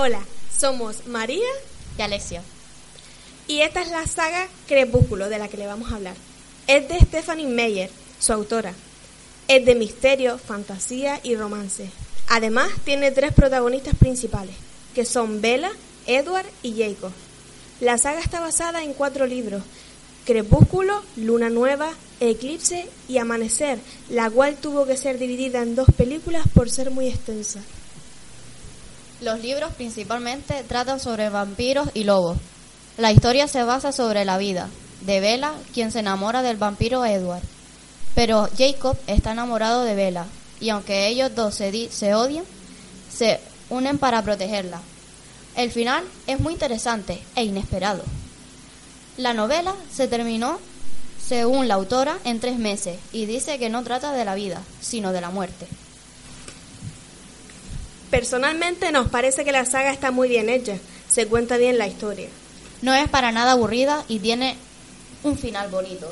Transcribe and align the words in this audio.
Hola, 0.00 0.20
somos 0.56 1.08
María 1.08 1.48
y 1.98 2.02
Alexia. 2.02 2.44
Y 3.48 3.62
esta 3.62 3.82
es 3.82 3.90
la 3.90 4.06
saga 4.06 4.46
Crepúsculo 4.68 5.28
de 5.28 5.40
la 5.40 5.48
que 5.48 5.56
le 5.56 5.66
vamos 5.66 5.90
a 5.90 5.96
hablar. 5.96 6.14
Es 6.68 6.88
de 6.88 7.00
Stephanie 7.00 7.48
Meyer, 7.48 7.90
su 8.20 8.32
autora. 8.32 8.74
Es 9.48 9.66
de 9.66 9.74
misterio, 9.74 10.38
fantasía 10.38 11.18
y 11.24 11.34
romance. 11.34 11.90
Además, 12.28 12.70
tiene 12.84 13.10
tres 13.10 13.32
protagonistas 13.32 13.96
principales, 13.96 14.54
que 14.94 15.04
son 15.04 15.40
Bella, 15.40 15.72
Edward 16.06 16.46
y 16.62 16.80
Jacob. 16.80 17.10
La 17.80 17.98
saga 17.98 18.20
está 18.20 18.38
basada 18.38 18.84
en 18.84 18.94
cuatro 18.94 19.26
libros, 19.26 19.64
Crepúsculo, 20.26 21.02
Luna 21.16 21.50
Nueva, 21.50 21.90
Eclipse 22.20 22.88
y 23.08 23.18
Amanecer, 23.18 23.80
la 24.10 24.30
cual 24.30 24.58
tuvo 24.58 24.86
que 24.86 24.96
ser 24.96 25.18
dividida 25.18 25.60
en 25.60 25.74
dos 25.74 25.88
películas 25.96 26.46
por 26.54 26.70
ser 26.70 26.92
muy 26.92 27.08
extensa. 27.08 27.62
Los 29.20 29.40
libros 29.40 29.72
principalmente 29.74 30.62
tratan 30.62 31.00
sobre 31.00 31.28
vampiros 31.28 31.88
y 31.92 32.04
lobos. 32.04 32.38
La 32.96 33.10
historia 33.10 33.48
se 33.48 33.64
basa 33.64 33.90
sobre 33.90 34.24
la 34.24 34.38
vida 34.38 34.68
de 35.00 35.18
Bella, 35.18 35.54
quien 35.74 35.90
se 35.90 36.00
enamora 36.00 36.42
del 36.42 36.56
vampiro 36.56 37.04
Edward. 37.04 37.42
Pero 38.14 38.48
Jacob 38.56 38.96
está 39.08 39.32
enamorado 39.32 39.82
de 39.82 39.96
Bella, 39.96 40.26
y 40.60 40.70
aunque 40.70 41.08
ellos 41.08 41.34
dos 41.34 41.54
se, 41.54 41.90
se 41.90 42.14
odian, 42.14 42.44
se 43.12 43.40
unen 43.70 43.98
para 43.98 44.22
protegerla. 44.22 44.80
El 45.56 45.72
final 45.72 46.04
es 46.28 46.38
muy 46.38 46.52
interesante 46.52 47.20
e 47.34 47.42
inesperado. 47.42 48.04
La 49.16 49.34
novela 49.34 49.74
se 49.92 50.06
terminó, 50.06 50.60
según 51.20 51.66
la 51.66 51.74
autora, 51.74 52.18
en 52.22 52.38
tres 52.38 52.58
meses 52.58 52.98
y 53.12 53.26
dice 53.26 53.58
que 53.58 53.68
no 53.68 53.82
trata 53.82 54.12
de 54.12 54.24
la 54.24 54.36
vida, 54.36 54.62
sino 54.80 55.12
de 55.12 55.20
la 55.20 55.30
muerte. 55.30 55.66
Personalmente 58.10 58.90
nos 58.90 59.08
parece 59.08 59.44
que 59.44 59.52
la 59.52 59.64
saga 59.64 59.92
está 59.92 60.10
muy 60.10 60.28
bien 60.28 60.48
hecha, 60.48 60.76
se 61.08 61.26
cuenta 61.26 61.56
bien 61.56 61.78
la 61.78 61.86
historia. 61.86 62.28
No 62.80 62.94
es 62.94 63.08
para 63.08 63.32
nada 63.32 63.52
aburrida 63.52 64.04
y 64.08 64.18
tiene 64.20 64.56
un 65.24 65.36
final 65.36 65.68
bonito. 65.68 66.10